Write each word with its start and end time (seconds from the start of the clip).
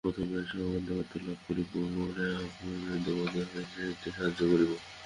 প্রথমে 0.03 0.37
এস, 0.39 0.51
আমরা 0.59 0.79
দেবত্ব 0.87 1.13
লাভ 1.25 1.39
করি, 1.47 1.63
পরে 1.71 2.27
অপরকে 2.45 2.95
দেবতা 3.05 3.41
হইতে 3.51 4.07
সাহায্য 4.11 4.41
করিব। 4.51 4.71